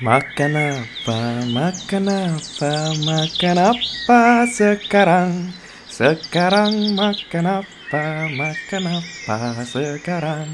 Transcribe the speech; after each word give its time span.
Makan 0.00 0.56
apa, 0.56 1.44
makan 1.52 2.08
apa, 2.08 2.72
makan 3.04 3.56
apa 3.60 4.48
sekarang 4.48 5.52
Sekarang 5.92 6.96
makan 6.96 7.60
apa, 7.60 8.04
makan 8.32 8.82
apa 8.96 9.60
sekarang 9.60 10.48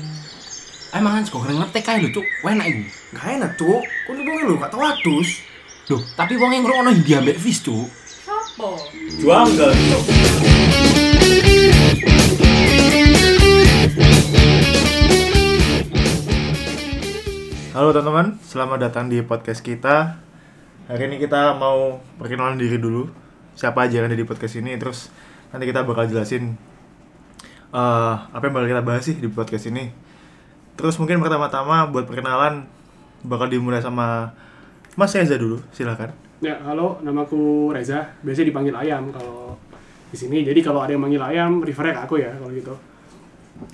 Emang 0.90 1.22
kan 1.22 1.30
kok 1.30 1.46
ngerti 1.46 1.78
kae 1.78 2.02
lho, 2.02 2.10
Cuk. 2.10 2.26
Enak 2.42 2.66
iku. 2.74 2.82
Gak 3.14 3.38
enak 3.38 3.54
cuk, 3.54 3.86
kok 3.86 4.12
nih 4.18 4.24
wong 4.26 4.36
lho 4.50 4.54
gak 4.58 4.70
tau 4.74 4.82
adus. 4.82 5.46
Loh, 5.94 6.02
tapi 6.18 6.34
wong 6.34 6.50
yang 6.50 6.66
ngrungokno 6.66 6.90
Hindia 6.90 7.22
ambek 7.22 7.38
Fis, 7.38 7.62
Cuk. 7.62 7.86
Juanggal 9.22 9.70
cuk. 9.70 10.04
Halo 17.76 17.92
teman-teman, 17.92 18.40
selamat 18.40 18.88
datang 18.88 19.04
di 19.12 19.20
podcast 19.20 19.60
kita. 19.60 20.16
Hari 20.88 21.12
ini 21.12 21.20
kita 21.20 21.60
mau 21.60 22.00
perkenalan 22.16 22.56
diri 22.56 22.80
dulu. 22.80 23.04
Siapa 23.52 23.84
aja 23.84 24.00
yang 24.00 24.08
ada 24.08 24.16
di 24.16 24.24
podcast 24.24 24.56
ini, 24.56 24.80
terus 24.80 25.12
nanti 25.52 25.68
kita 25.68 25.84
bakal 25.84 26.08
jelasin 26.08 26.56
eh, 27.76 28.14
apa 28.16 28.40
yang 28.48 28.56
bakal 28.56 28.68
kita 28.72 28.80
bahas 28.80 29.04
sih 29.04 29.20
di 29.20 29.28
podcast 29.28 29.68
ini. 29.68 29.92
Terus 30.72 30.96
mungkin 30.96 31.20
pertama-tama 31.20 31.84
buat 31.92 32.08
perkenalan 32.08 32.64
bakal 33.20 33.52
dimulai 33.52 33.84
sama 33.84 34.32
Mas 34.96 35.12
Reza 35.12 35.36
dulu, 35.36 35.60
silakan. 35.68 36.16
Ya, 36.40 36.56
halo, 36.64 36.96
namaku 37.04 37.76
Reza. 37.76 38.08
Biasanya 38.24 38.56
dipanggil 38.56 38.72
Ayam 38.72 39.12
kalau 39.12 39.52
di 40.08 40.16
sini. 40.16 40.48
Jadi 40.48 40.64
kalau 40.64 40.80
ada 40.80 40.96
yang 40.96 41.04
manggil 41.04 41.20
Ayam, 41.20 41.60
refernya 41.60 42.00
ke 42.00 42.02
aku 42.08 42.24
ya 42.24 42.32
kalau 42.40 42.56
gitu. 42.56 42.72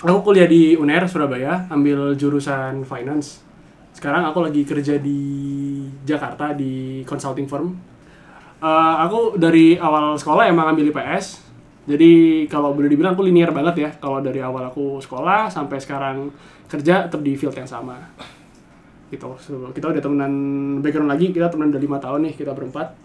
Aku 0.03 0.27
kuliah 0.27 0.51
di 0.51 0.75
UNER 0.75 1.07
Surabaya, 1.07 1.71
ambil 1.71 2.19
jurusan 2.19 2.83
finance. 2.83 3.52
Sekarang 3.93 4.27
aku 4.27 4.43
lagi 4.43 4.65
kerja 4.65 4.99
di 4.99 5.21
Jakarta 6.03 6.57
di 6.57 7.05
consulting 7.07 7.47
firm. 7.47 7.73
Eh, 8.63 8.95
aku 9.05 9.37
dari 9.37 9.77
awal 9.77 10.17
sekolah 10.19 10.49
emang 10.49 10.75
ambil 10.75 10.91
IPS. 10.91 11.53
Jadi 11.83 12.47
kalau 12.47 12.75
boleh 12.75 12.87
dibilang 12.87 13.15
aku 13.15 13.27
linear 13.27 13.51
banget 13.51 13.75
ya. 13.79 13.91
Kalau 13.99 14.23
dari 14.23 14.39
awal 14.43 14.71
aku 14.71 15.03
sekolah 15.03 15.51
sampai 15.51 15.79
sekarang 15.83 16.31
kerja 16.71 17.05
tetap 17.05 17.21
di 17.21 17.37
field 17.37 17.53
yang 17.53 17.69
sama 17.69 18.01
gitu 19.13 19.29
So, 19.37 19.69
kita 19.77 19.93
udah 19.93 20.01
temenan 20.01 20.33
background 20.81 21.13
lagi 21.13 21.29
kita 21.37 21.53
temenan 21.53 21.77
udah 21.77 21.83
lima 21.85 21.99
tahun 22.01 22.21
nih 22.33 22.35
kita 22.41 22.57
berempat 22.57 22.97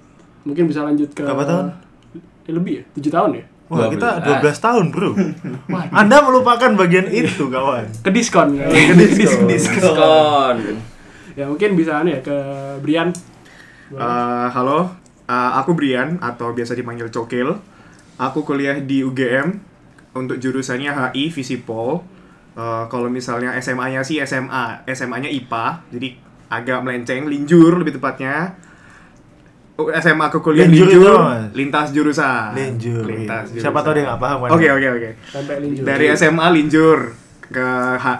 mungkin 0.47 0.71
bisa 0.71 0.87
lanjut 0.87 1.11
ke 1.11 1.19
Berapa 1.27 1.43
tahun? 1.43 1.65
Eh, 2.47 2.53
lebih 2.55 2.73
ya 2.79 2.83
tujuh 2.95 3.11
tahun 3.11 3.31
ya 3.43 3.45
Wah, 3.67 3.91
kita 3.91 4.23
12. 4.23 4.47
12 4.47 4.63
tahun, 4.63 4.85
Bro. 4.89 5.09
Wah, 5.73 5.83
Anda 5.91 6.23
melupakan 6.23 6.71
bagian 6.73 7.07
itu, 7.07 7.47
kawan. 7.47 7.83
ke 7.99 8.09
diskon 8.09 8.55
ya 8.55 8.63
Ke 8.63 8.95
diskon. 8.95 9.43
Diskon. 9.45 10.55
ya 11.35 11.45
mungkin 11.45 11.75
bisa 11.75 11.99
anu 11.99 12.09
ya 12.09 12.21
ke 12.21 12.35
Brian 12.79 13.11
Eh, 13.87 14.47
halo, 14.51 14.91
Eh, 15.23 15.51
aku 15.53 15.75
Brian 15.75 16.15
atau 16.17 16.51
biasa 16.51 16.71
dipanggil 16.71 17.07
Cokil. 17.07 17.51
Aku 18.17 18.41
kuliah 18.41 18.79
di 18.79 19.03
UGM 19.03 19.59
untuk 20.13 20.39
jurusannya 20.39 20.87
HI 20.87 21.27
Visipol. 21.27 21.99
Eh, 22.51 22.83
kalau 22.87 23.07
misalnya 23.07 23.51
SMA-nya 23.57 24.01
sih 24.01 24.19
SMA, 24.19 24.87
SMA-nya 24.87 25.27
IPA, 25.27 25.83
jadi 25.91 26.07
agak 26.47 26.79
melenceng, 26.79 27.27
linjur 27.27 27.75
lebih 27.75 27.99
tepatnya. 27.99 28.55
Oh, 29.77 29.93
SMA 29.93 30.25
aku 30.25 30.41
kuliah 30.41 30.65
Linjur 30.65 30.89
linjur, 30.89 31.05
itu, 31.05 31.21
Mas? 31.21 31.49
lintas 31.53 31.87
jurusan. 31.93 32.49
Linjur. 32.57 33.05
Lintas 33.05 33.53
iya. 33.53 33.61
Siapa 33.61 33.85
tahu 33.85 33.93
dia 33.93 34.03
nggak 34.09 34.19
paham 34.19 34.37
kan? 34.41 34.49
Oke 34.57 34.67
oke 34.73 34.87
oke. 34.89 35.09
sampai 35.29 35.55
linjur 35.61 35.83
Dari 35.85 36.05
SMA 36.17 36.47
linjur 36.49 36.99
ke 37.53 37.69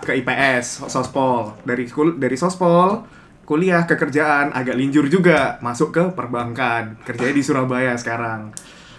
ke 0.06 0.12
IPS 0.22 0.86
Sospol. 0.86 1.58
Dari 1.66 1.90
kul 1.90 2.22
dari 2.22 2.38
Sospol 2.38 3.10
kuliah 3.48 3.88
ke 3.90 3.98
kerjaan 3.98 4.54
agak 4.54 4.76
linjur 4.78 5.10
juga 5.10 5.58
masuk 5.64 5.90
ke 5.96 6.04
perbankan 6.14 7.00
kerjanya 7.02 7.34
di 7.34 7.44
Surabaya 7.44 7.98
sekarang. 7.98 8.54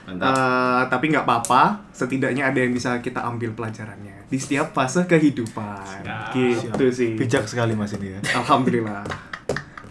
Eh, 0.09 0.83
tapi 0.89 1.13
nggak 1.13 1.29
apa-apa, 1.29 1.93
setidaknya 1.93 2.49
ada 2.49 2.59
yang 2.65 2.73
bisa 2.73 2.97
kita 3.05 3.21
ambil 3.29 3.53
pelajarannya 3.53 4.25
di 4.29 4.41
setiap 4.41 4.73
fase 4.73 5.05
kehidupan. 5.05 6.01
Gitu 6.33 6.85
sih. 6.89 7.13
Bijak 7.13 7.45
sekali 7.45 7.77
Mas 7.77 7.93
ini 7.93 8.17
ya. 8.17 8.21
Alhamdulillah. 8.41 9.28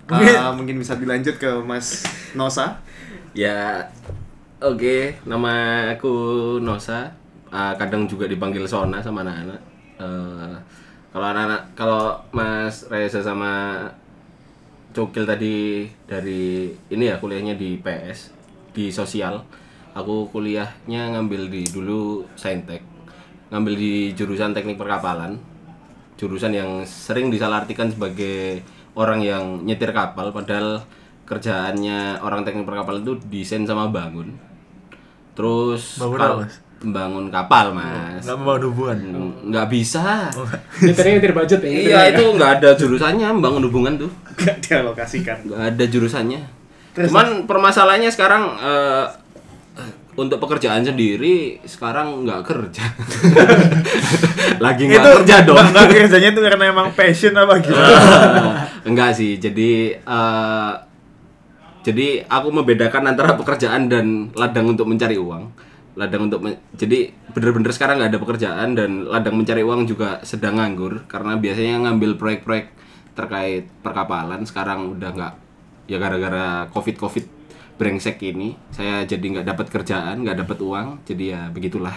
Mungkin- 0.07 0.35
Eh, 0.39 0.51
mungkin 0.55 0.75
bisa 0.79 0.95
dilanjut 0.95 1.35
ke 1.35 1.49
Mas 1.61 2.07
Nosa. 2.31 2.79
Ya, 3.35 3.83
oke. 4.57 5.19
Nama 5.23 5.53
aku 5.91 6.13
Nosa. 6.59 7.11
Ah, 7.47 7.75
kadang 7.75 8.07
juga 8.07 8.27
dipanggil 8.27 8.63
Sona 8.63 8.99
sama 8.99 9.23
anak-anak. 9.23 9.61
Eh, 9.99 10.55
kalau 11.11 11.25
anak-anak, 11.25 11.61
kalau 11.73 12.15
Mas 12.31 12.87
Reza 12.87 13.19
sama 13.19 13.83
Cokil 14.91 15.23
tadi 15.23 15.55
dari 16.03 16.71
ini 16.89 17.03
ya 17.05 17.19
kuliahnya 17.19 17.53
di 17.53 17.77
PS 17.77 18.31
di 18.71 18.89
sosial. 18.89 19.43
Aku 19.93 20.29
kuliahnya 20.29 21.13
ngambil 21.13 21.49
di 21.49 21.61
dulu 21.65 22.25
Saintek. 22.33 22.81
Ngambil 23.49 23.73
di 23.75 23.91
jurusan 24.13 24.53
teknik 24.53 24.77
perkapalan. 24.77 25.37
Jurusan 26.17 26.49
yang 26.49 26.81
sering 26.83 27.29
disalahartikan 27.29 27.89
sebagai 27.89 28.61
orang 28.97 29.21
yang 29.21 29.43
nyetir 29.61 29.93
kapal 29.93 30.33
padahal 30.33 30.81
kerjaannya 31.23 32.17
orang 32.17 32.41
teknik 32.41 32.65
perkapalan 32.65 33.03
itu 33.03 33.13
desain 33.29 33.61
sama 33.61 33.87
bangun. 33.87 34.33
Terus 35.31 36.01
Bangun 36.01 36.17
kal- 36.17 36.33
apa, 36.33 36.41
Mas? 36.41 36.55
Bangun 36.77 37.25
kapal, 37.27 37.65
Mas. 37.71 38.21
Nggak 38.21 38.37
membangun 38.37 38.63
hubungan. 38.67 38.97
Nggak 39.45 39.67
bisa. 39.67 40.29
nyetirnya 40.81 41.13
nyetir 41.15 41.33
budget 41.33 41.59
ya 41.59 41.69
Iya 41.69 41.99
itu 42.11 42.23
nggak 42.31 42.51
ada 42.57 42.69
jurusannya 42.73 43.27
membangun 43.31 43.63
hubungan 43.65 43.93
tuh 43.97 44.11
Gak 44.35 44.57
dialokasikan. 44.59 45.37
nggak 45.43 45.61
ada 45.73 45.83
jurusannya. 45.85 46.41
Cuman 46.93 47.45
permasalahannya 47.45 48.09
sekarang 48.09 48.43
eh, 48.57 49.05
untuk 50.17 50.41
pekerjaan 50.41 50.81
sendiri 50.81 51.61
sekarang 51.61 52.25
nggak 52.25 52.41
kerja. 52.41 52.83
Lagi 54.65 54.89
nggak 54.89 55.05
kerja 55.21 55.35
dong. 55.45 55.61
Nggak, 55.61 55.85
kerjanya 55.93 56.29
itu 56.33 56.41
karena 56.41 56.63
emang 56.73 56.89
passion 56.91 57.37
apa 57.37 57.53
gimana? 57.63 58.65
Enggak 58.81 59.13
sih. 59.13 59.37
Jadi 59.37 59.93
eh, 59.93 60.71
jadi 61.85 62.07
aku 62.25 62.49
membedakan 62.51 63.13
antara 63.13 63.37
pekerjaan 63.37 63.87
dan 63.87 64.33
ladang 64.33 64.73
untuk 64.73 64.89
mencari 64.89 65.15
uang. 65.15 65.53
Ladang 65.93 66.29
untuk 66.29 66.41
men- 66.41 66.61
jadi 66.73 67.13
bener-bener 67.33 67.69
sekarang 67.69 68.01
nggak 68.01 68.11
ada 68.13 68.21
pekerjaan 68.21 68.69
dan 68.73 69.05
ladang 69.05 69.37
mencari 69.37 69.61
uang 69.61 69.85
juga 69.85 70.21
sedang 70.21 70.57
nganggur 70.57 71.05
karena 71.05 71.37
biasanya 71.37 71.85
ngambil 71.85 72.17
proyek-proyek 72.17 72.65
terkait 73.13 73.65
perkapalan 73.81 74.45
sekarang 74.45 74.93
udah 74.93 75.09
nggak 75.09 75.33
ya 75.89 75.97
gara-gara 75.97 76.69
covid 76.69 77.01
covid 77.01 77.25
brengsek 77.77 78.17
ini 78.23 78.57
saya 78.69 79.01
jadi 79.03 79.21
nggak 79.21 79.47
dapat 79.47 79.65
kerjaan 79.67 80.19
nggak 80.19 80.37
dapat 80.39 80.57
uang 80.59 80.87
jadi 81.03 81.23
ya 81.27 81.41
begitulah 81.47 81.93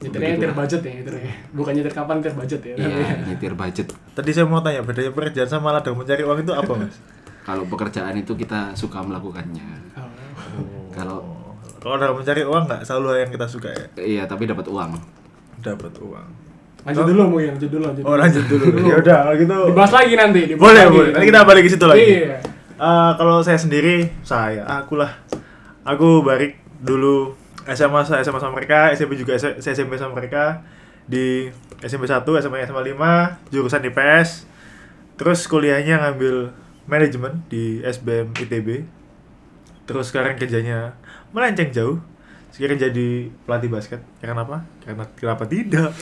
nyetirnya 0.00 0.32
nyetir 0.34 0.52
budget 0.54 0.80
ya 0.80 0.92
nyetirnya 0.94 1.34
bukan 1.52 1.72
nyetir 1.74 1.92
kapan 1.92 2.14
nyetir 2.18 2.34
budget 2.34 2.60
ya 2.62 2.74
Iya, 2.74 3.08
nyetir 3.26 3.52
budget. 3.52 3.86
Tadi 4.10 4.30
saya 4.30 4.44
mau 4.44 4.58
tanya 4.58 4.80
bedanya 4.80 5.12
pekerjaan 5.12 5.44
sama 5.46 5.70
ladang 5.70 5.92
mencari 5.92 6.22
uang 6.22 6.40
itu 6.40 6.52
apa 6.52 6.72
Mas? 6.74 6.96
Kalau 7.42 7.64
pekerjaan 7.64 8.14
itu 8.14 8.32
kita 8.34 8.72
suka 8.72 9.00
melakukannya. 9.00 9.68
Oh. 9.94 10.08
Kalau 10.90 11.18
Kalau 11.76 11.94
ladang 11.94 12.16
mencari 12.16 12.40
uang 12.42 12.64
nggak 12.64 12.80
selalu 12.82 13.08
yang 13.18 13.30
kita 13.30 13.44
suka 13.44 13.68
ya. 13.68 13.84
iya 13.98 14.22
tapi 14.24 14.44
dapat 14.44 14.64
uang. 14.66 14.96
Dapat 15.60 15.92
uang. 15.98 16.28
lanjut 16.80 17.04
dulu 17.04 17.22
mungkin 17.28 17.52
lanjut 17.52 17.68
dulu 17.68 17.82
lanjut 17.84 18.02
Oh 18.02 18.16
lanjut 18.16 18.44
dulu. 18.48 18.64
ya 18.88 18.96
udah 18.96 19.18
kalau 19.22 19.36
gitu. 19.36 19.56
dibahas 19.68 19.92
lagi 19.94 20.12
nanti 20.16 20.40
dibahas 20.46 20.64
Boleh 20.64 20.80
lagi. 20.82 20.96
boleh. 20.96 21.10
Nanti 21.12 21.26
kita 21.28 21.40
balik 21.44 21.62
ke 21.62 21.70
situ 21.70 21.84
lagi. 21.84 22.00
iya 22.00 22.36
Eh, 22.80 23.12
kalau 23.20 23.44
saya 23.44 23.60
sendiri, 23.60 24.08
saya, 24.24 24.64
aku 24.64 24.96
lah. 24.96 25.12
Aku 25.84 26.24
barik 26.24 26.56
dulu 26.80 27.36
SMA 27.68 28.00
saya 28.08 28.24
SMA 28.24 28.40
sama 28.40 28.56
mereka, 28.56 28.88
SMP 28.96 29.20
juga 29.20 29.36
SMP 29.36 30.00
sama 30.00 30.16
mereka 30.16 30.64
di 31.04 31.52
SMP 31.84 32.08
1, 32.08 32.24
SMA 32.40 32.64
SMA 32.64 32.80
5, 32.96 33.52
jurusan 33.52 33.84
IPS. 33.84 34.48
Terus 35.20 35.44
kuliahnya 35.44 36.00
ngambil 36.00 36.56
manajemen 36.88 37.44
di 37.52 37.84
SBM 37.84 38.32
ITB. 38.48 38.88
Terus 39.84 40.08
sekarang 40.08 40.40
kerjanya 40.40 40.96
melenceng 41.36 41.76
jauh. 41.76 42.00
Sekarang 42.48 42.80
jadi 42.80 43.28
pelatih 43.44 43.68
basket. 43.68 44.00
Karena 44.24 44.40
apa? 44.40 44.64
Karena 44.80 45.04
kenapa 45.20 45.44
tidak? 45.44 45.92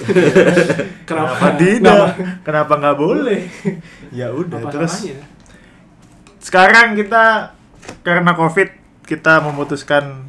kenapa 1.11 1.59
tidak? 1.59 2.23
Kenapa 2.47 2.73
nggak 2.79 2.97
boleh? 3.03 3.51
Ya 4.15 4.31
udah. 4.31 4.63
Terus 4.71 5.11
salahnya? 5.11 5.38
Sekarang 6.49 6.97
kita 6.97 7.53
karena 8.00 8.33
covid 8.33 8.73
kita 9.05 9.45
memutuskan 9.45 10.25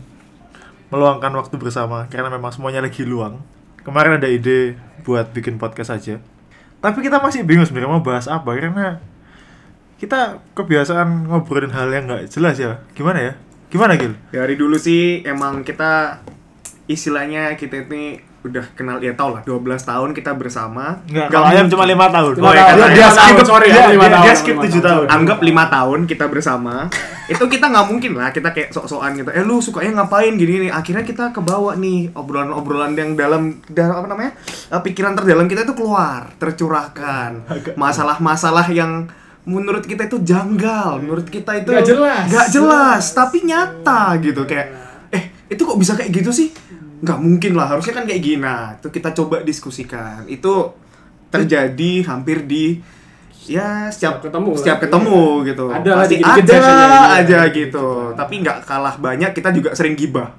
meluangkan 0.91 1.31
waktu 1.31 1.55
bersama 1.55 2.11
karena 2.11 2.27
memang 2.27 2.51
semuanya 2.51 2.83
lagi 2.83 3.07
luang. 3.07 3.39
Kemarin 3.87 4.19
ada 4.19 4.27
ide 4.27 4.75
buat 5.07 5.31
bikin 5.31 5.55
podcast 5.55 5.95
aja. 5.95 6.19
Tapi 6.83 6.99
kita 6.99 7.23
masih 7.23 7.47
bingung 7.47 7.63
sebenarnya 7.63 7.95
mau 7.95 8.03
bahas 8.03 8.27
apa 8.27 8.51
karena 8.51 8.99
kita 9.95 10.43
kebiasaan 10.59 11.31
ngobrolin 11.31 11.71
hal 11.71 11.87
yang 11.87 12.11
nggak 12.11 12.27
jelas 12.27 12.59
ya. 12.59 12.83
Gimana 12.91 13.19
ya? 13.23 13.33
Gimana 13.71 13.95
Gil? 13.95 14.19
Dari 14.35 14.59
dulu 14.59 14.75
sih 14.75 15.23
emang 15.23 15.63
kita 15.63 16.19
istilahnya 16.91 17.55
kita 17.55 17.87
ini 17.87 18.19
udah 18.39 18.63
kenal 18.71 18.97
ya 18.97 19.11
tau 19.13 19.31
lah 19.31 19.43
12 19.43 19.59
tahun 19.81 20.09
kita 20.11 20.31
bersama. 20.33 21.03
Enggak, 21.03 21.27
Nggak 21.27 21.27
kalau 21.29 21.47
ayam 21.49 21.65
cuma 21.67 21.83
5 21.83 21.91
tahun. 22.09 22.31
Lima 22.33 22.45
Oh, 22.45 22.53
ya, 22.53 22.63
dia 22.63 22.79
Lima 22.79 23.09
skip, 23.09 23.19
tahun, 23.35 23.45
sorry, 23.45 23.67
dia, 23.67 23.83
lima 23.85 23.99
dia, 23.99 24.09
tahun, 24.09 24.23
dia 24.23 24.33
skip 24.33 24.55
lima 24.55 24.63
7 24.63 24.71
tahun. 24.71 24.81
tahun. 24.81 25.05
anggap 25.11 25.39
lima 25.41 25.63
tahun 25.67 25.99
kita 26.05 26.25
bersama. 26.25 26.75
Itu 27.25 27.43
kita 27.45 27.65
nggak 27.67 27.85
mungkin 27.85 28.11
lah 28.15 28.29
kita 28.29 28.49
kayak 28.49 28.69
sok-sokan 28.69 29.11
gitu. 29.13 29.29
Eh 29.29 29.43
lu 29.43 29.59
sukanya 29.59 29.91
ngapain 29.99 30.33
gini 30.33 30.53
nih? 30.61 30.71
Akhirnya 30.71 31.03
kita 31.03 31.29
kebawa 31.29 31.75
nih 31.75 32.09
obrolan-obrolan 32.11 32.93
yang 32.93 33.13
dalam 33.13 33.41
dalam 33.67 33.95
apa 33.97 34.07
namanya 34.07 34.31
eh, 34.69 34.81
pikiran 34.81 35.13
terdalam 35.13 35.45
kita 35.45 35.61
itu 35.61 35.73
keluar 35.73 36.31
tercurahkan. 36.33 37.43
Masalah-masalah 37.75 38.67
yang 38.69 39.05
menurut 39.41 39.81
kita 39.81 40.05
itu 40.05 40.21
janggal 40.21 40.99
menurut 40.99 41.25
kita 41.25 41.57
itu 41.57 41.69
Nggak 41.69 41.85
jelas. 41.85 42.23
nggak 42.25 42.47
jelas 42.49 43.03
tapi 43.11 43.37
nyata 43.41 44.15
gitu. 44.19 44.43
Kayak 44.43 44.67
eh 45.09 45.23
itu 45.49 45.59
kok 45.59 45.75
bisa 45.75 45.93
kayak 45.93 46.11
gitu 46.13 46.29
sih 46.29 46.49
nggak 46.99 47.17
mungkin 47.17 47.51
lah 47.53 47.67
harusnya 47.67 47.93
kan 47.93 48.03
kayak 48.03 48.19
gini 48.19 48.39
nah 48.39 48.73
itu 48.73 48.87
kita 48.89 49.09
coba 49.13 49.39
diskusikan 49.39 50.23
itu 50.25 50.53
terjadi 51.27 51.91
hampir 52.05 52.43
di 52.43 52.81
ya 53.45 53.87
setiap 53.87 54.19
Setiap 54.19 54.23
ketemu 54.25 54.49
lah. 54.49 54.57
setiap 54.57 54.77
ketemu 54.79 55.19
gitu 55.43 55.65
Ada 55.67 55.87
lah 55.87 55.97
pasti 55.99 56.15
dikit-dikit 56.15 56.43
ada 56.43 56.53
sessionnya 56.59 56.87
gitu. 56.89 57.15
aja 57.15 57.39
gitu 57.49 57.87
tapi 58.13 58.33
nggak 58.39 58.57
kalah 58.61 58.95
banyak 58.95 59.31
kita 59.31 59.49
juga 59.51 59.69
sering 59.71 59.93
gibah 59.93 60.29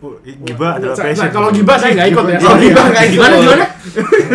Oh, 0.00 0.16
Gibah 0.24 0.80
adalah 0.80 0.96
passion. 0.96 1.12
saya- 1.14 1.28
Kalau 1.28 1.52
gibah 1.52 1.76
saya 1.76 1.92
nggak 1.92 2.08
ikut 2.08 2.24
ya. 2.24 2.38
Oh, 2.38 2.42
Kalau 2.42 2.56
gibah 2.56 2.84
nggak 2.88 3.04
ikut. 3.04 3.16
Gimana 3.20 3.34
gimana? 3.36 3.64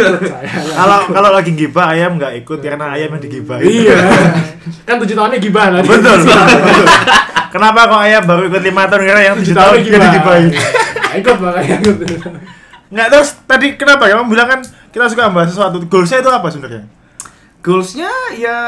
Kalau 0.78 1.00
kalau 1.10 1.30
lagi 1.32 1.52
gibah 1.52 1.86
ayam 1.90 2.12
nggak 2.16 2.34
ikut 2.38 2.60
karena 2.62 2.86
ayam 2.88 3.10
yang 3.10 3.24
digibahin. 3.24 3.66
Iya. 3.66 3.98
Kan 4.86 5.02
tujuh 5.02 5.16
tahunnya 5.16 5.40
gibah 5.40 5.66
tadi. 5.72 5.90
Betul. 5.90 6.18
Kenapa 7.50 7.80
kok 7.82 7.98
ayam 8.00 8.22
baru 8.22 8.42
ikut 8.46 8.62
5 8.62 8.78
tahun 8.86 9.02
karena 9.08 9.22
yang 9.24 9.36
7 9.40 9.56
tahun 9.56 9.76
digibahin? 9.82 10.50
Ikut 11.18 11.38
makanya 11.40 11.76
ikut. 11.80 11.98
Nggak 12.88 13.08
terus 13.10 13.30
tadi 13.44 13.68
kenapa 13.74 14.06
kamu 14.06 14.28
bilang 14.28 14.48
kan 14.48 14.60
kita 14.90 15.06
suka 15.06 15.30
bahas 15.30 15.50
sesuatu. 15.50 15.78
Goalsnya 15.84 16.20
itu 16.20 16.30
apa 16.30 16.48
sebenarnya? 16.48 16.84
goalsnya 17.60 18.12
ya 18.38 18.60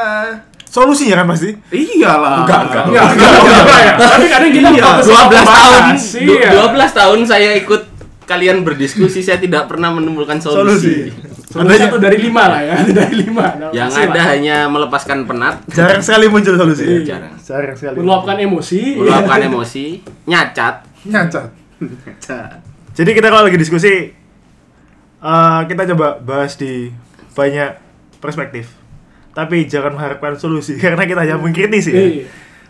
Solusinya 0.67 1.21
kan 1.21 1.27
pasti. 1.29 1.53
iyalah 1.69 2.43
Enggak, 2.43 2.61
enggak. 2.65 2.83
Enggak, 2.85 3.05
enggak, 3.07 3.31
enggak 3.39 3.79
ya. 3.79 3.93
Tapi 3.95 4.25
kadang 4.27 4.49
Iya, 4.51 4.83
fokus 4.83 5.05
12 5.05 5.15
membahas, 5.15 5.47
tahun. 5.47 5.83
Iya. 6.27 6.49
12 6.51 6.99
tahun 6.99 7.19
saya 7.23 7.49
ikut 7.55 7.81
kalian 8.27 8.57
berdiskusi 8.61 9.23
saya 9.23 9.39
tidak 9.39 9.71
pernah 9.71 9.95
menemukan 9.95 10.35
solusi. 10.37 11.07
Solusi 11.47 11.79
satu 11.79 11.95
dari 11.95 12.19
lima 12.19 12.51
lah 12.51 12.59
ya, 12.59 12.77
dari 12.99 13.15
lima. 13.23 13.47
Nah, 13.55 13.69
Yang 13.71 13.91
ada 14.03 14.11
lah. 14.13 14.25
hanya 14.27 14.57
melepaskan 14.67 15.23
penat, 15.23 15.63
Jarang 15.71 16.03
sekali 16.03 16.27
muncul 16.27 16.53
solusi. 16.53 16.83
Jarang. 17.07 17.39
Jarang 17.39 17.73
sekali. 17.73 17.95
meluapkan 17.97 18.35
emosi. 18.35 18.99
meluapkan 18.99 19.39
emosi, 19.47 19.85
nyacat. 20.27 20.83
Nyacat. 21.07 21.47
Jadi 22.97 23.09
kita 23.13 23.27
kalau 23.29 23.45
lagi 23.45 23.59
diskusi 23.61 23.93
eh, 25.17 25.59
kita 25.69 25.83
coba 25.93 26.17
bahas 26.21 26.57
di 26.57 26.89
banyak 27.33 27.77
perspektif. 28.17 28.73
Tapi 29.37 29.69
jangan 29.69 29.93
mengharapkan 29.93 30.33
solusi 30.33 30.77
karena 30.81 31.05
kita 31.05 31.21
hanya 31.21 31.37
mengkritisi 31.37 31.91
ya. 31.93 32.01
Iya. 32.01 32.25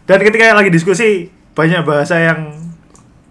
Dan 0.07 0.19
ketika 0.23 0.55
lagi 0.55 0.71
diskusi 0.71 1.31
banyak 1.55 1.83
bahasa 1.83 2.19
yang 2.19 2.51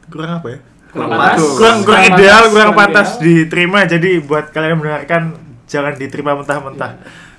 kurang 0.08 0.40
apa 0.40 0.48
ya? 0.56 0.58
Kurang 0.92 1.08
Kurang 1.12 1.20
pantas. 1.20 1.36
Kurang 1.36 1.52
kurang 1.56 1.80
Kurang 1.84 2.04
ideal, 2.08 2.42
kurang 2.48 2.52
kurang 2.52 2.72
pantas 2.72 3.08
ideal. 3.16 3.24
diterima. 3.24 3.78
Jadi 3.84 4.10
buat 4.24 4.44
kalian 4.52 4.70
yang 4.72 4.80
mendengarkan 4.80 5.22
jangan 5.68 5.92
diterima 5.96 6.32
mentah-mentah. 6.40 6.92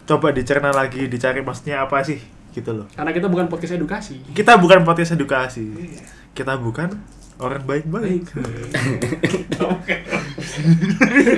Coba 0.07 0.27
dicerna 0.31 0.69
lagi, 0.71 1.09
dicari 1.09 1.41
maksudnya 1.41 1.83
apa 1.83 1.99
sih 2.05 2.21
gitu 2.53 2.73
loh. 2.73 2.85
Karena 2.93 3.11
kita 3.13 3.27
bukan 3.29 3.49
podcast 3.49 3.73
edukasi. 3.77 4.21
Kita 4.33 4.57
bukan 4.57 4.85
podcast 4.85 5.17
edukasi. 5.17 5.65
Kita 6.33 6.57
bukan 6.57 6.93
orang 7.37 7.63
baik-baik. 7.63 8.23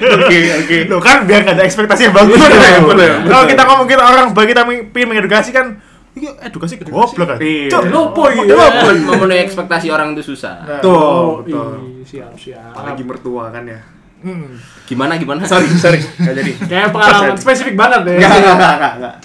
oke 0.09 0.39
oke 0.55 0.77
Loh 0.87 0.99
kan 0.99 1.27
biar 1.27 1.43
gak 1.43 1.55
ada 1.55 1.63
ekspektasi 1.63 2.07
yang 2.07 2.15
bagus 2.15 2.35
Bener, 2.35 2.51
gitu. 2.51 2.87
bener, 2.87 3.11
Kalau 3.25 3.45
kita 3.45 3.61
ngomong 3.63 3.87
kita 3.87 4.03
orang 4.03 4.25
baik 4.31 4.47
kita 4.49 4.61
pengen 4.63 5.07
mengedukasi 5.07 5.51
kan 5.51 5.67
ini 6.09 6.25
edukasi 6.41 6.75
goblok 6.81 7.27
kan. 7.29 7.37
Iya. 7.39 7.69
Cok, 7.69 7.83
Lopo 7.93 8.27
gitu. 8.27 8.51
Ya, 8.51 8.67
memenuhi 8.97 9.39
ekspektasi 9.39 9.87
orang 9.87 10.17
itu 10.17 10.25
susah. 10.25 10.57
Nah, 10.65 10.81
tuh 10.81 10.91
Oh, 10.91 11.45
betul 11.45 11.79
iya, 12.01 12.03
siap, 12.03 12.31
siap. 12.35 12.73
apalagi 12.73 13.03
mertua 13.05 13.53
kan 13.53 13.63
ya 13.63 13.79
hmm. 14.25 14.57
Gimana 14.83 15.15
gimana? 15.15 15.45
sorry 15.45 15.69
sorry 15.69 16.01
nggak 16.19 16.35
jadi 16.35 16.51
Kayak 16.65 16.87
pengalaman 16.91 17.37
spesifik 17.37 17.75
banget 17.75 18.01
ya. 18.09 18.15
nggak 18.19 18.31
nggak 18.35 18.55
nggak 18.55 18.73
nggak 18.75 18.93
nggak 18.99 19.15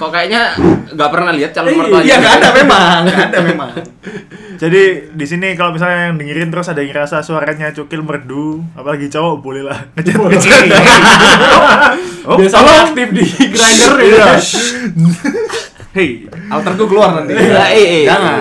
Kok 0.00 0.08
kayaknya 0.08 0.42
nggak 0.90 1.10
pernah 1.12 1.28
lihat 1.30 1.52
calon 1.52 1.68
Iya, 1.68 1.76
mertuanya? 1.76 2.04
iya 2.04 2.14
nggak 2.16 2.34
ada 2.34 2.48
memang 2.56 2.96
nggak 3.04 3.20
ada 3.28 3.38
memang 3.44 3.70
Jadi 4.56 4.82
di 5.10 5.24
sini 5.24 5.52
kalau 5.52 5.72
misalnya 5.72 6.08
yang 6.08 6.16
dengerin 6.16 6.48
terus 6.48 6.68
ada 6.68 6.80
yang 6.80 6.90
ngerasa 6.90 7.20
suaranya 7.20 7.68
cukil 7.70 8.00
merdu, 8.00 8.60
apalagi 8.72 9.08
cowok 9.08 9.36
boleh 9.40 9.62
lah 9.62 9.88
ngechat 9.94 10.20
ngechat. 10.20 10.64
oh 12.24 12.36
Biasanya 12.40 12.74
aktif 12.86 13.08
di 13.10 13.24
grinder 13.46 13.92
ya. 13.96 14.04
Iya. 14.04 14.26
hey 15.90 16.08
alter 16.48 16.72
gue 16.74 16.86
keluar 16.86 17.10
nanti 17.14 17.32
Ya, 17.32 17.64
eh, 17.68 17.76
eh, 17.76 18.04
jangan. 18.04 18.40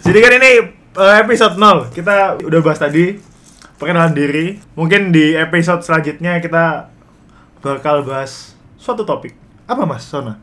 Jadi 0.00 0.18
kan 0.18 0.32
ini 0.34 0.50
eh, 0.94 1.14
episode 1.18 1.54
0 1.56 1.88
Kita 1.90 2.14
udah 2.38 2.60
bahas 2.60 2.78
tadi 2.78 3.16
Perkenalan 3.76 4.12
diri 4.12 4.56
Mungkin 4.72 5.08
di 5.10 5.32
episode 5.32 5.80
selanjutnya 5.80 6.38
kita 6.38 6.88
Bakal 7.60 8.04
bahas 8.04 8.54
suatu 8.76 9.02
topik 9.02 9.47
Apa 9.68 9.84
mas 9.84 10.08
Sona? 10.08 10.40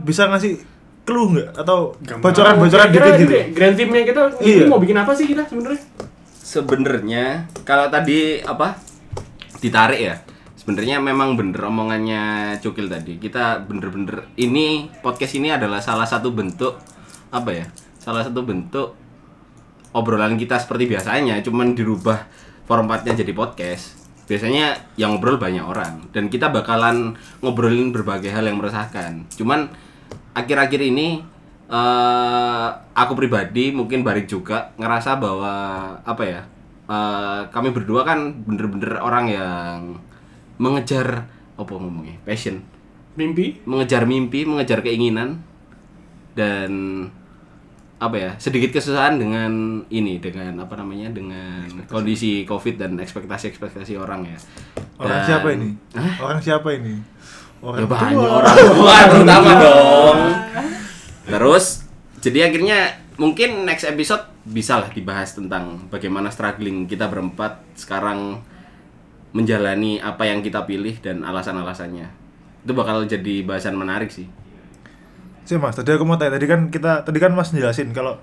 Bisa 0.00 0.30
ngasih 0.30 0.62
clue 1.02 1.34
nggak? 1.34 1.48
Atau 1.58 1.98
bocoran-bocoran 2.22 2.88
dikit 2.94 3.12
gitu? 3.18 3.34
Grand 3.52 3.74
teamnya 3.74 4.06
kita 4.06 4.20
Iya. 4.38 4.64
ini 4.64 4.70
mau 4.70 4.78
bikin 4.78 4.96
apa 4.96 5.12
sih 5.12 5.26
kita 5.26 5.42
sebenarnya? 5.50 5.82
Sebenarnya 6.40 7.24
kalau 7.66 7.90
tadi 7.90 8.38
apa 8.40 8.78
ditarik 9.58 10.00
ya. 10.00 10.16
Sebenarnya 10.54 11.02
memang 11.02 11.34
bener 11.34 11.58
omongannya 11.66 12.54
Cukil 12.62 12.86
tadi. 12.86 13.18
Kita 13.18 13.64
bener-bener 13.64 14.30
ini 14.38 14.86
podcast 15.02 15.34
ini 15.34 15.50
adalah 15.50 15.82
salah 15.82 16.06
satu 16.06 16.30
bentuk 16.30 16.78
apa 17.34 17.50
ya? 17.50 17.66
Salah 17.98 18.22
satu 18.22 18.46
bentuk 18.46 18.94
obrolan 19.90 20.38
kita 20.38 20.56
seperti 20.62 20.86
biasanya, 20.86 21.42
cuman 21.42 21.74
dirubah 21.74 22.30
formatnya 22.68 23.18
jadi 23.18 23.34
podcast. 23.34 23.99
Biasanya 24.30 24.94
yang 24.94 25.18
ngobrol 25.18 25.42
banyak 25.42 25.66
orang 25.66 26.06
dan 26.14 26.30
kita 26.30 26.54
bakalan 26.54 27.18
ngobrolin 27.42 27.90
berbagai 27.90 28.30
hal 28.30 28.46
yang 28.46 28.62
meresahkan. 28.62 29.26
Cuman 29.34 29.66
akhir-akhir 30.38 30.78
ini 30.86 31.26
eh 31.70 32.68
aku 32.94 33.12
pribadi 33.18 33.74
mungkin 33.74 34.06
Barik 34.06 34.30
juga 34.30 34.70
ngerasa 34.78 35.18
bahwa 35.18 35.54
apa 36.06 36.22
ya? 36.22 36.42
eh, 36.86 37.42
kami 37.50 37.74
berdua 37.74 38.06
kan 38.06 38.38
bener-bener 38.46 39.02
orang 39.02 39.26
yang 39.26 39.78
mengejar 40.62 41.26
apa 41.58 41.72
ngomongnya? 41.74 42.22
Passion 42.22 42.62
Mimpi? 43.18 43.58
mengejar 43.66 44.06
mimpi, 44.06 44.46
mengejar 44.46 44.78
keinginan 44.86 45.42
dan 46.38 46.70
apa 48.00 48.16
ya 48.16 48.30
sedikit 48.40 48.72
kesusahan 48.72 49.20
dengan 49.20 49.52
ini 49.92 50.16
dengan 50.16 50.56
apa 50.56 50.72
namanya 50.72 51.12
dengan 51.12 51.68
kondisi 51.84 52.48
covid 52.48 52.80
dan 52.80 52.96
ekspektasi 52.96 53.52
ekspektasi 53.52 54.00
orang 54.00 54.24
ya 54.24 54.38
Orang 55.00 55.16
Dan- 55.16 55.28
siapa 55.28 55.48
ini? 55.56 55.68
Hah? 55.96 56.12
Orang 56.20 56.40
siapa 56.40 56.68
ini? 56.76 57.00
Orang 57.60 57.84
ya 57.84 57.86
banyak 57.88 58.16
tua. 58.16 58.30
orang 58.40 58.56
tua 58.72 58.96
terutama 59.12 59.50
dong 59.60 60.18
terus 61.28 61.84
jadi 62.24 62.48
akhirnya 62.48 62.78
mungkin 63.20 63.68
next 63.68 63.84
episode 63.84 64.24
bisa 64.48 64.80
lah 64.80 64.88
dibahas 64.88 65.36
tentang 65.36 65.84
bagaimana 65.92 66.32
struggling 66.32 66.88
kita 66.88 67.04
berempat 67.04 67.60
sekarang 67.76 68.40
menjalani 69.30 70.00
apa 70.00 70.24
yang 70.24 70.40
kita 70.40 70.64
pilih 70.64 70.96
dan 71.04 71.20
alasan-alasannya 71.22 72.08
itu 72.64 72.72
bakal 72.72 73.04
jadi 73.04 73.44
bahasan 73.44 73.76
menarik 73.76 74.08
sih 74.08 74.26
Sih 75.44 75.56
mas, 75.56 75.74
tadi 75.74 75.90
aku 75.90 76.04
mau 76.04 76.14
tanya, 76.14 76.38
tadi 76.38 76.46
kan 76.46 76.70
kita, 76.70 77.02
tadi 77.02 77.18
kan 77.18 77.32
mas 77.32 77.50
jelasin 77.50 77.90
kalau 77.90 78.14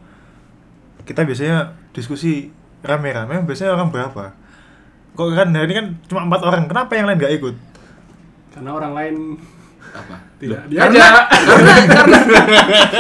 kita 1.04 1.24
biasanya 1.24 1.72
diskusi 1.92 2.52
rame-rame, 2.80 3.44
biasanya 3.44 3.76
orang 3.76 3.90
berapa? 3.90 4.32
Kok 5.14 5.28
kan 5.34 5.50
hari 5.52 5.66
ini 5.66 5.76
kan 5.76 5.86
cuma 6.08 6.22
empat 6.24 6.42
orang, 6.42 6.64
kenapa 6.66 6.92
yang 6.94 7.06
lain 7.06 7.18
nggak 7.18 7.34
ikut? 7.36 7.56
Karena 8.54 8.70
orang 8.72 8.94
lain 8.94 9.16
apa 9.88 10.20
tidak 10.38 10.68
karena 10.68 11.00
diajak. 11.00 11.26
karena 11.40 11.74
karena 11.88 12.20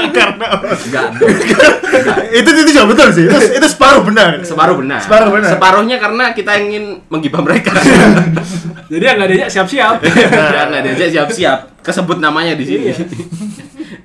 Karena 0.09 0.45
enggak 0.71 1.05
enggak 1.13 2.17
itu 2.31 2.49
itu 2.49 2.61
juga 2.65 2.83
betul 2.89 3.07
sih, 3.11 3.25
itu 3.27 3.37
itu 3.53 3.67
separuh 3.67 4.01
benar. 4.01 4.39
separuh 4.41 4.75
benar 4.79 4.97
Separuh 5.03 5.29
benar. 5.29 5.49
separuhnya 5.51 5.97
karena 5.99 6.31
kita 6.31 6.57
ingin 6.57 7.03
menggibah 7.05 7.43
mereka 7.43 7.75
Jadi 8.87 9.03
yang 9.03 9.19
nggak 9.19 9.29
diajak 9.29 9.49
siap-siap. 9.51 9.99
karena 9.99 10.77
dia 10.81 11.07
siap-siap 11.11 11.83
kesebut 11.83 12.17
namanya 12.17 12.55
di 12.55 12.65
sini 12.65 12.87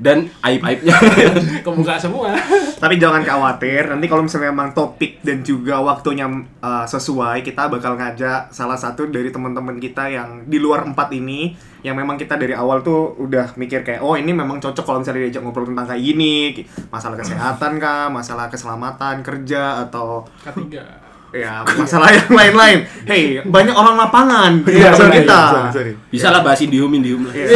dan 0.02 0.26
aib-aibnya 0.42 0.99
Kebuka 1.66 1.94
semua. 1.94 2.35
Tapi 2.82 2.99
jangan 2.99 3.23
khawatir, 3.23 3.87
nanti 3.87 4.11
kalau 4.11 4.26
misalnya 4.26 4.50
memang 4.50 4.75
topik 4.75 5.23
dan 5.23 5.47
juga 5.47 5.78
waktunya 5.78 6.26
uh, 6.59 6.82
sesuai, 6.82 7.47
kita 7.47 7.71
bakal 7.71 7.94
ngajak 7.94 8.50
salah 8.50 8.75
satu 8.75 9.06
dari 9.06 9.30
teman-teman 9.30 9.78
kita 9.78 10.11
yang 10.11 10.42
di 10.50 10.59
luar 10.59 10.82
empat 10.82 11.14
ini, 11.14 11.54
yang 11.87 11.94
memang 11.94 12.18
kita 12.18 12.35
dari 12.35 12.59
awal 12.59 12.82
tuh 12.82 13.14
udah 13.23 13.54
mikir 13.54 13.87
kayak, 13.87 14.02
oh 14.02 14.18
ini 14.18 14.35
memang 14.35 14.59
cocok 14.59 14.82
kalau 14.82 14.99
misalnya 14.99 15.30
diajak 15.30 15.47
ngobrol 15.47 15.71
tentang 15.71 15.87
kayak 15.87 16.02
gini, 16.02 16.66
masalah 16.90 17.14
kesehatan 17.14 17.78
kah, 17.78 18.11
masalah 18.11 18.50
keselamatan 18.50 19.23
kerja 19.23 19.87
atau 19.87 20.26
Ketiga. 20.42 21.12
Ya 21.33 21.65
masalah 21.81 22.12
yang 22.12 22.29
lain-lain. 22.29 22.79
Hey, 23.03 23.41
banyak 23.43 23.73
orang 23.73 23.97
lapangan 23.97 24.51
di 24.62 24.77
Iya, 24.77 24.93
belakang 24.93 25.01
sorry, 25.01 25.19
kita. 25.25 25.41
sorry, 25.43 25.71
sorry. 25.73 25.93
Bisa 26.09 26.27
lah 26.29 26.41
bahas 26.45 26.61
Indium 26.61 26.93
Indium 26.93 27.25
lah. 27.25 27.33
Eh, 27.35 27.49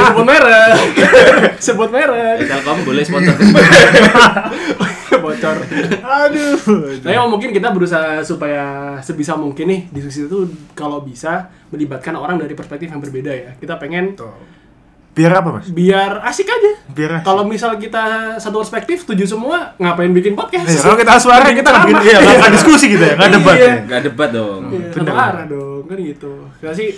sebut 0.00 0.24
merek. 0.24 0.72
sebut 1.68 1.88
merek. 1.88 2.36
Telkom 2.44 2.78
boleh 2.82 3.02
sponsor. 3.04 3.36
Bocor. 5.20 5.56
Aduh. 6.00 6.56
Tapi 6.96 7.12
emang 7.12 7.28
mungkin 7.28 7.52
kita 7.52 7.68
berusaha 7.68 8.24
supaya 8.24 8.96
sebisa 9.04 9.36
mungkin 9.36 9.68
nih 9.68 9.80
diskusi 9.92 10.24
itu 10.24 10.48
kalau 10.72 11.04
bisa 11.04 11.52
melibatkan 11.68 12.16
orang 12.16 12.40
dari 12.40 12.56
perspektif 12.56 12.88
yang 12.88 13.04
berbeda 13.04 13.28
ya. 13.28 13.50
Kita 13.60 13.76
pengen 13.76 14.16
Biar 15.10 15.32
apa, 15.34 15.48
Mas? 15.58 15.66
biar 15.74 16.22
asik 16.22 16.46
aja. 16.46 16.72
Biar 16.94 17.10
asik. 17.18 17.26
Kalau 17.26 17.42
misal 17.42 17.74
kita 17.82 18.36
satu 18.38 18.62
perspektif 18.62 19.02
setuju 19.02 19.26
semua, 19.26 19.74
ngapain 19.76 20.14
bikin 20.14 20.38
podcast? 20.38 20.70
Ya, 20.70 20.78
kalau 20.86 20.96
kita 20.96 21.18
suara 21.18 21.50
kita 21.50 21.66
nggak 21.66 21.86
bikin, 21.90 22.04
iya, 22.06 22.18
nggak 22.22 22.36
nggak 22.38 22.52
diskusi 22.54 22.86
gitu 22.94 23.04
ya, 23.04 23.14
nggak 23.18 23.30
debat. 23.34 23.56
Iya. 23.58 23.66
ya. 23.66 23.74
Gak 23.90 24.02
debat 24.06 24.30
dong. 24.30 24.60
Iya, 24.70 24.86
satu 24.94 25.12
arah 25.12 25.44
dong, 25.50 25.82
kan 25.90 25.98
gitu. 25.98 26.32
Kita 26.62 26.72
sih 26.78 26.88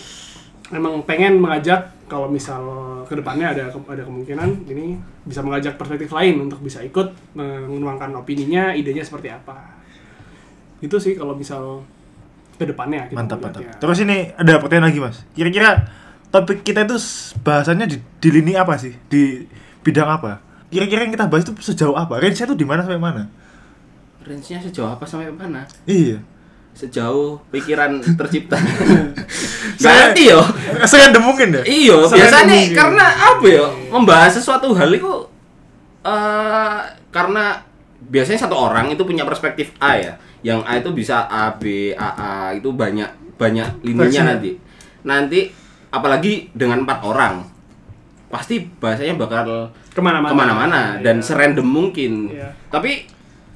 emang 0.73 0.95
pengen 1.09 1.41
mengajak 1.41 1.81
kalau 2.05 2.29
misal 2.29 2.63
ke 3.09 3.17
depannya 3.17 3.57
ada 3.57 3.73
ada 3.73 4.03
kemungkinan 4.05 4.69
ini 4.69 5.01
bisa 5.25 5.41
mengajak 5.41 5.81
perspektif 5.81 6.13
lain 6.13 6.45
untuk 6.49 6.61
bisa 6.61 6.85
ikut 6.85 7.17
menuangkan 7.33 8.13
opininya, 8.13 8.77
idenya 8.77 9.01
seperti 9.01 9.33
apa. 9.33 9.81
Itu 10.85 11.01
sih 11.01 11.17
kalau 11.17 11.33
misal 11.33 11.81
ke 12.61 12.69
depannya. 12.69 13.09
kita 13.09 13.17
Mantap, 13.17 13.39
mantap. 13.41 13.65
ya. 13.65 13.73
Terus 13.81 13.99
ini 14.05 14.29
ada 14.37 14.61
pertanyaan 14.61 14.93
lagi, 14.93 15.01
Mas. 15.01 15.17
Kira-kira 15.33 15.89
topik 16.33 16.65
kita 16.65 16.89
itu 16.89 16.97
bahasannya 17.45 17.87
di, 17.87 17.97
di 18.01 18.29
lini 18.33 18.57
apa 18.57 18.81
sih? 18.81 18.97
Di 19.07 19.45
bidang 19.85 20.09
apa? 20.09 20.41
Kira-kira 20.73 21.05
yang 21.05 21.13
kita 21.13 21.29
bahas 21.29 21.45
itu 21.45 21.53
sejauh 21.61 21.93
apa? 21.93 22.17
Range-nya 22.17 22.49
tuh 22.49 22.57
di 22.57 22.65
mana 22.65 22.81
sampai 22.81 22.97
mana? 22.97 23.29
Range-nya 24.25 24.65
sejauh 24.65 24.89
apa 24.89 25.05
sampai 25.05 25.29
mana? 25.29 25.69
Iya. 25.85 26.25
Sejauh 26.73 27.37
pikiran 27.53 28.01
tercipta. 28.19 28.57
Saya- 29.77 30.09
ngerti 30.17 30.33
yo. 30.33 30.41
Serandom 30.89 31.29
mungkin 31.29 31.53
ya? 31.61 31.63
Iya, 31.69 31.97
biasanya 32.09 32.57
karena 32.73 33.07
apa 33.13 33.45
ya? 33.45 33.67
Membahas 33.93 34.33
sesuatu 34.33 34.73
hal 34.73 34.89
itu 34.89 35.13
eh 36.03 36.81
karena 37.13 37.61
biasanya 38.09 38.49
satu 38.49 38.57
orang 38.57 38.91
itu 38.91 39.05
punya 39.05 39.29
perspektif 39.29 39.77
A 39.77 40.01
ya. 40.01 40.17
Yang 40.43 40.61
A 40.65 40.73
itu 40.81 40.91
bisa 40.97 41.29
A, 41.29 41.55
B, 41.55 41.93
A, 41.95 42.09
A 42.17 42.31
itu 42.57 42.73
banyak 42.73 43.37
banyak 43.37 43.85
lininya 43.85 44.33
nanti. 44.35 44.57
Nanti 45.05 45.41
apalagi 45.93 46.49
dengan 46.53 46.83
empat 46.83 47.05
orang 47.05 47.45
pasti 48.27 48.65
bahasanya 48.81 49.15
bakal 49.15 49.69
Ke 49.93 50.01
mana-mana. 50.01 50.33
ke 50.33 50.35
mana-mana 50.35 50.81
dan 50.99 51.21
Iya. 51.21 51.25
serandom 51.25 51.69
mungkin. 51.69 52.33
Iya. 52.33 52.49
Tapi 52.73 53.05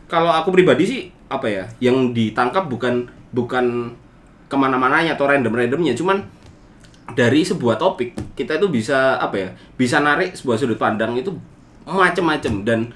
kalau 0.04 0.28
aku 0.28 0.52
pribadi 0.52 0.84
sih 0.84 1.00
apa 1.26 1.48
ya, 1.48 1.64
yang 1.80 2.12
ditangkap 2.12 2.68
bukan 2.68 3.08
bukan 3.32 3.96
ke 4.46 4.54
mana-mananya 4.54 5.16
atau 5.16 5.26
random-randomnya, 5.26 5.96
cuman 5.96 6.22
dari 7.12 7.40
sebuah 7.40 7.74
topik 7.76 8.14
kita 8.36 8.60
itu 8.60 8.68
bisa 8.68 9.16
apa 9.16 9.36
ya, 9.36 9.48
bisa 9.74 9.98
narik 9.98 10.36
sebuah 10.36 10.56
sudut 10.56 10.76
pandang 10.76 11.16
itu 11.16 11.32
macem-macem 11.82 12.62
dan 12.62 12.92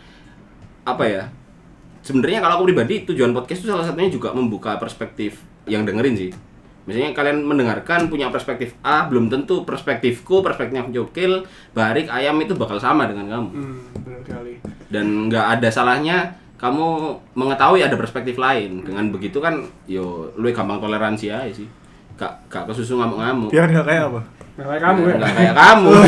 apa 0.85 1.03
ya, 1.03 1.23
sebenarnya 2.01 2.39
kalau 2.39 2.61
aku 2.61 2.65
pribadi 2.69 3.03
tujuan 3.05 3.33
podcast 3.33 3.65
itu 3.65 3.69
salah 3.69 3.83
satunya 3.83 4.13
juga 4.13 4.31
membuka 4.31 4.77
perspektif 4.77 5.41
yang 5.65 5.83
dengerin 5.83 6.15
sih. 6.15 6.31
Misalnya 6.83 7.13
kalian 7.13 7.43
mendengarkan 7.43 8.07
punya 8.07 8.29
perspektif 8.29 8.73
A, 8.81 9.05
belum 9.05 9.29
tentu 9.29 9.63
perspektifku, 9.63 10.41
perspektifnya 10.41 10.89
Jokil, 10.91 11.45
Barik, 11.71 12.07
Ayam 12.07 12.39
itu 12.39 12.53
bakal 12.53 12.77
sama 12.77 13.05
dengan 13.05 13.29
kamu 13.29 13.49
Hmm, 13.51 13.79
benar 14.01 14.21
sekali. 14.21 14.53
dan 14.87 15.07
nggak 15.27 15.47
ada 15.55 15.69
salahnya 15.69 16.17
kamu 16.57 16.85
mengetahui 17.33 17.81
ada 17.81 17.95
perspektif 17.95 18.37
lain 18.37 18.83
dengan 18.83 19.09
begitu 19.09 19.39
kan 19.39 19.59
yo 19.87 20.05
lu 20.35 20.51
gampang 20.51 20.77
toleransi 20.79 21.29
aja 21.29 21.53
sih 21.55 21.69
gak 22.15 22.29
gak 22.47 22.65
kesusu 22.67 22.95
ngamuk-ngamuk 22.95 23.49
Biar 23.49 23.65
nggak 23.67 23.87
kayak 23.87 24.05
apa? 24.07 24.21
Nah, 24.53 24.65
kayak 24.67 24.83
kamu 24.83 25.01
ya. 25.01 25.15
nggak 25.17 25.33
kayak 25.33 25.55
kamu 25.55 25.91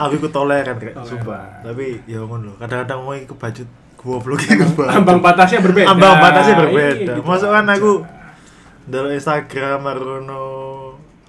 Aku 0.00 0.12
ikut 0.16 0.30
toleran 0.30 0.76
kayak 0.76 0.96
sumpah. 1.02 1.60
Tapi 1.60 2.00
ya 2.06 2.16
ngono 2.18 2.48
loh. 2.48 2.56
Kadang-kadang 2.56 2.98
mau 3.02 3.12
ikut 3.12 3.36
baju 3.36 3.62
goblok. 4.00 4.40
Ambang 4.88 5.20
batasnya 5.20 5.60
berbeda. 5.60 5.92
Ambang 5.92 6.16
batasnya 6.16 6.54
Iya, 6.54 6.62
berbeda. 6.62 6.96
gitu 7.12 7.20
Masuk 7.20 7.48
kan 7.48 7.64
aja. 7.64 7.76
aku 7.76 7.92
dalam 8.86 9.12
Instagram 9.12 9.78
Marono 9.78 10.44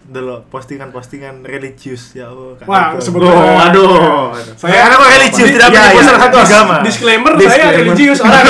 delok 0.02 0.48
postingan-postingan 0.48 1.44
religius 1.44 2.12
ya 2.12 2.28
Allah. 2.28 2.56
Kak 2.58 2.66
Wah, 2.66 2.96
sebut 2.98 3.22
Oh, 3.22 3.60
aduh. 3.60 4.32
Saya 4.56 4.88
kan 4.88 4.92
aku 4.94 5.04
religius 5.06 5.50
tidak 5.50 5.68
menyebut 5.70 5.92
iya. 5.94 6.04
salah 6.06 6.22
satu 6.22 6.38
agama. 6.38 6.76
Disclaimer, 6.82 7.32
saya 7.32 7.40
Disclaimer. 7.40 7.76
religius 7.78 8.20
orang 8.24 8.44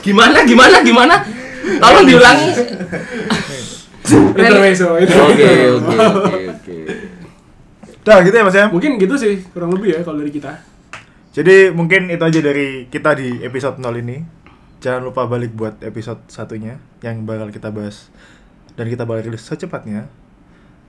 gimana 0.00 0.38
gimana 0.42 0.76
gimana 0.80 1.14
tolong 1.76 2.08
diulangi 2.08 2.48
intermezzo. 4.32 4.96
oke 4.96 5.02
intermezzo. 5.02 5.26
oke 5.28 5.48
oke 5.76 6.40
oke 6.50 6.76
Dah 8.00 8.24
gitu 8.24 8.32
ya 8.32 8.44
Mas 8.48 8.56
ya. 8.56 8.66
Mungkin 8.66 8.96
gitu 8.96 9.12
sih 9.14 9.44
kurang 9.52 9.76
lebih 9.76 9.92
ya 9.92 10.00
kalau 10.00 10.16
dari 10.16 10.32
kita. 10.32 10.56
Jadi 11.30 11.70
mungkin 11.70 12.10
itu 12.10 12.22
aja 12.26 12.40
dari 12.42 12.90
kita 12.90 13.14
di 13.14 13.38
episode 13.46 13.78
0 13.78 14.02
ini. 14.02 14.26
Jangan 14.80 15.06
lupa 15.06 15.28
balik 15.28 15.54
buat 15.54 15.78
episode 15.84 16.24
satunya 16.26 16.80
yang 17.04 17.22
bakal 17.28 17.52
kita 17.52 17.68
bahas 17.68 18.08
dan 18.74 18.88
kita 18.88 19.06
bakal 19.06 19.30
rilis 19.30 19.46
secepatnya. 19.46 20.10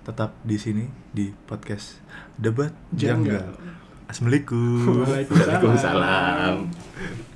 Tetap 0.01 0.33
di 0.41 0.57
sini 0.57 0.89
di 1.13 1.29
podcast 1.45 2.01
Debat 2.41 2.73
Janggal. 2.89 3.53
Assalamualaikum. 4.09 5.05
Waalaikumsalam. 5.05 5.61
Waalaikumsalam 5.61 7.29